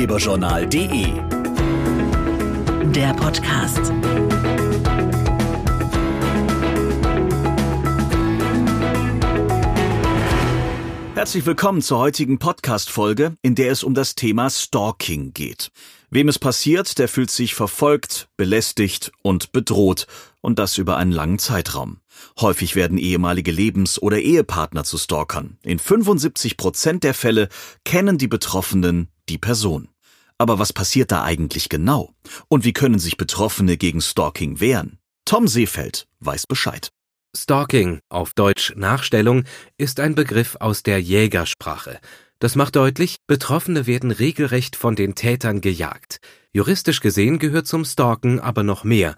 ratgeberjournal.de. 0.00 1.22
Der 2.94 3.14
Podcast. 3.14 3.92
Herzlich 11.16 11.44
willkommen 11.44 11.82
zur 11.82 11.98
heutigen 11.98 12.38
Podcast-Folge, 12.38 13.36
in 13.42 13.56
der 13.56 13.72
es 13.72 13.82
um 13.82 13.94
das 13.94 14.14
Thema 14.14 14.48
Stalking 14.48 15.34
geht. 15.34 15.72
Wem 16.08 16.28
es 16.28 16.38
passiert, 16.38 16.98
der 16.98 17.08
fühlt 17.08 17.32
sich 17.32 17.54
verfolgt, 17.54 18.28
belästigt 18.36 19.10
und 19.22 19.50
bedroht. 19.50 20.06
Und 20.40 20.60
das 20.60 20.78
über 20.78 20.96
einen 20.96 21.10
langen 21.10 21.40
Zeitraum. 21.40 21.98
Häufig 22.40 22.76
werden 22.76 22.96
ehemalige 22.96 23.50
Lebens- 23.50 24.00
oder 24.00 24.20
Ehepartner 24.20 24.84
zu 24.84 24.98
Stalkern. 24.98 25.58
In 25.64 25.80
75 25.80 26.56
Prozent 26.56 27.02
der 27.02 27.12
Fälle 27.12 27.48
kennen 27.84 28.16
die 28.16 28.28
Betroffenen 28.28 29.08
die 29.28 29.38
Person. 29.38 29.88
Aber 30.38 30.58
was 30.58 30.72
passiert 30.72 31.10
da 31.10 31.24
eigentlich 31.24 31.68
genau? 31.68 32.14
Und 32.48 32.64
wie 32.64 32.72
können 32.72 33.00
sich 33.00 33.16
Betroffene 33.16 33.76
gegen 33.76 34.00
Stalking 34.00 34.60
wehren? 34.60 34.98
Tom 35.24 35.48
Seefeld 35.48 36.06
weiß 36.20 36.46
Bescheid. 36.46 36.92
Stalking, 37.36 38.00
auf 38.08 38.34
Deutsch 38.34 38.74
Nachstellung, 38.76 39.44
ist 39.78 40.00
ein 40.00 40.16
Begriff 40.16 40.56
aus 40.58 40.82
der 40.82 41.00
Jägersprache. 41.00 42.00
Das 42.40 42.56
macht 42.56 42.74
deutlich, 42.74 43.18
Betroffene 43.28 43.86
werden 43.86 44.10
regelrecht 44.10 44.74
von 44.74 44.96
den 44.96 45.14
Tätern 45.14 45.60
gejagt. 45.60 46.18
Juristisch 46.52 47.00
gesehen 47.00 47.38
gehört 47.38 47.68
zum 47.68 47.84
Stalken 47.84 48.40
aber 48.40 48.64
noch 48.64 48.82
mehr. 48.82 49.14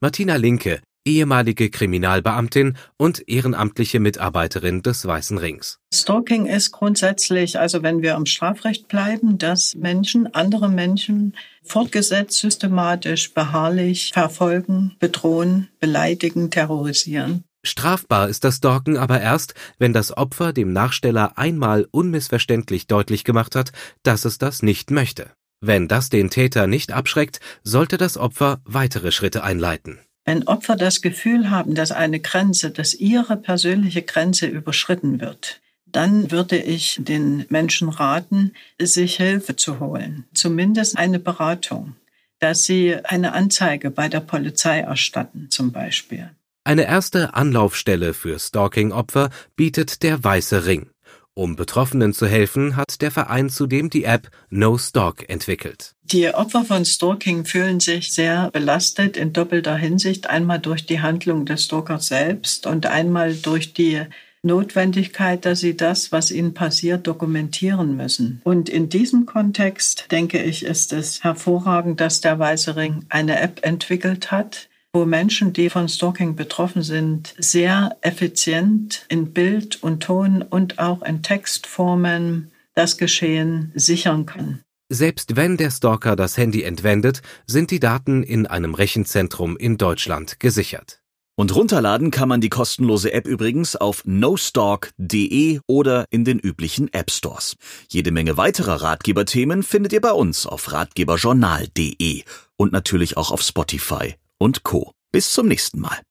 Martina 0.00 0.34
Linke, 0.34 0.80
ehemalige 1.04 1.70
Kriminalbeamtin 1.70 2.76
und 2.96 3.28
ehrenamtliche 3.28 4.00
Mitarbeiterin 4.00 4.82
des 4.82 5.06
Weißen 5.06 5.38
Rings. 5.38 5.78
Stalking 5.94 6.46
ist 6.46 6.72
grundsätzlich, 6.72 7.60
also 7.60 7.84
wenn 7.84 8.02
wir 8.02 8.16
im 8.16 8.26
Strafrecht 8.26 8.88
bleiben, 8.88 9.38
dass 9.38 9.76
Menschen 9.76 10.34
andere 10.34 10.68
Menschen 10.68 11.36
fortgesetzt, 11.62 12.38
systematisch, 12.40 13.32
beharrlich 13.32 14.10
verfolgen, 14.12 14.96
bedrohen, 14.98 15.68
beleidigen, 15.78 16.50
terrorisieren. 16.50 17.44
Strafbar 17.64 18.28
ist 18.28 18.44
das 18.44 18.56
Stalken 18.56 18.96
aber 18.96 19.20
erst, 19.20 19.54
wenn 19.78 19.92
das 19.92 20.16
Opfer 20.16 20.52
dem 20.52 20.72
Nachsteller 20.72 21.38
einmal 21.38 21.86
unmissverständlich 21.90 22.88
deutlich 22.88 23.22
gemacht 23.22 23.54
hat, 23.54 23.70
dass 24.02 24.24
es 24.24 24.38
das 24.38 24.62
nicht 24.62 24.90
möchte. 24.90 25.30
Wenn 25.60 25.86
das 25.86 26.10
den 26.10 26.28
Täter 26.28 26.66
nicht 26.66 26.90
abschreckt, 26.90 27.38
sollte 27.62 27.98
das 27.98 28.16
Opfer 28.16 28.60
weitere 28.64 29.12
Schritte 29.12 29.44
einleiten. 29.44 30.00
Wenn 30.24 30.46
Opfer 30.48 30.74
das 30.74 31.02
Gefühl 31.02 31.50
haben, 31.50 31.76
dass 31.76 31.92
eine 31.92 32.18
Grenze, 32.18 32.70
dass 32.70 32.94
ihre 32.94 33.36
persönliche 33.36 34.02
Grenze 34.02 34.46
überschritten 34.46 35.20
wird, 35.20 35.60
dann 35.86 36.32
würde 36.32 36.58
ich 36.58 36.98
den 37.00 37.44
Menschen 37.48 37.88
raten, 37.90 38.54
sich 38.80 39.16
Hilfe 39.16 39.54
zu 39.54 39.78
holen, 39.78 40.24
zumindest 40.34 40.98
eine 40.98 41.20
Beratung, 41.20 41.94
dass 42.40 42.64
sie 42.64 42.96
eine 43.04 43.32
Anzeige 43.32 43.90
bei 43.90 44.08
der 44.08 44.20
Polizei 44.20 44.80
erstatten 44.80 45.48
zum 45.50 45.70
Beispiel. 45.70 46.30
Eine 46.64 46.86
erste 46.86 47.34
Anlaufstelle 47.34 48.14
für 48.14 48.38
Stalking-Opfer 48.38 49.30
bietet 49.56 50.04
der 50.04 50.22
Weiße 50.22 50.64
Ring. 50.64 50.90
Um 51.34 51.56
Betroffenen 51.56 52.12
zu 52.12 52.28
helfen, 52.28 52.76
hat 52.76 53.00
der 53.02 53.10
Verein 53.10 53.50
zudem 53.50 53.90
die 53.90 54.04
App 54.04 54.30
No 54.48 54.78
Stalk 54.78 55.28
entwickelt. 55.28 55.96
Die 56.04 56.28
Opfer 56.32 56.64
von 56.64 56.84
Stalking 56.84 57.46
fühlen 57.46 57.80
sich 57.80 58.12
sehr 58.12 58.50
belastet 58.52 59.16
in 59.16 59.32
doppelter 59.32 59.76
Hinsicht. 59.76 60.30
Einmal 60.30 60.60
durch 60.60 60.86
die 60.86 61.00
Handlung 61.00 61.46
des 61.46 61.64
Stalkers 61.64 62.06
selbst 62.06 62.66
und 62.66 62.86
einmal 62.86 63.34
durch 63.34 63.72
die 63.72 64.02
Notwendigkeit, 64.42 65.44
dass 65.44 65.60
sie 65.60 65.76
das, 65.76 66.12
was 66.12 66.30
ihnen 66.30 66.54
passiert, 66.54 67.08
dokumentieren 67.08 67.96
müssen. 67.96 68.40
Und 68.44 68.68
in 68.68 68.88
diesem 68.88 69.26
Kontext, 69.26 70.12
denke 70.12 70.40
ich, 70.40 70.64
ist 70.64 70.92
es 70.92 71.24
hervorragend, 71.24 72.00
dass 72.00 72.20
der 72.20 72.38
Weiße 72.38 72.76
Ring 72.76 73.04
eine 73.08 73.40
App 73.40 73.60
entwickelt 73.62 74.30
hat, 74.30 74.68
wo 74.92 75.06
Menschen, 75.06 75.52
die 75.52 75.70
von 75.70 75.88
Stalking 75.88 76.36
betroffen 76.36 76.82
sind, 76.82 77.34
sehr 77.38 77.96
effizient 78.02 79.06
in 79.08 79.32
Bild 79.32 79.82
und 79.82 80.02
Ton 80.02 80.42
und 80.42 80.78
auch 80.78 81.02
in 81.02 81.22
Textformen 81.22 82.50
das 82.74 82.98
Geschehen 82.98 83.72
sichern 83.74 84.26
können. 84.26 84.62
Selbst 84.90 85.36
wenn 85.36 85.56
der 85.56 85.70
Stalker 85.70 86.16
das 86.16 86.36
Handy 86.36 86.62
entwendet, 86.62 87.22
sind 87.46 87.70
die 87.70 87.80
Daten 87.80 88.22
in 88.22 88.46
einem 88.46 88.74
Rechenzentrum 88.74 89.56
in 89.56 89.78
Deutschland 89.78 90.38
gesichert. 90.38 91.00
Und 91.34 91.54
runterladen 91.54 92.10
kann 92.10 92.28
man 92.28 92.42
die 92.42 92.50
kostenlose 92.50 93.14
App 93.14 93.26
übrigens 93.26 93.74
auf 93.74 94.04
nostalk.de 94.04 95.60
oder 95.66 96.04
in 96.10 96.26
den 96.26 96.38
üblichen 96.38 96.92
App 96.92 97.10
Stores. 97.10 97.56
Jede 97.88 98.10
Menge 98.10 98.36
weiterer 98.36 98.82
Ratgeberthemen 98.82 99.62
findet 99.62 99.94
ihr 99.94 100.02
bei 100.02 100.12
uns 100.12 100.46
auf 100.46 100.70
ratgeberjournal.de 100.70 102.24
und 102.58 102.72
natürlich 102.72 103.16
auch 103.16 103.30
auf 103.30 103.40
Spotify 103.40 104.14
und 104.42 104.64
Co. 104.64 104.92
Bis 105.12 105.32
zum 105.32 105.46
nächsten 105.46 105.80
Mal. 105.80 105.98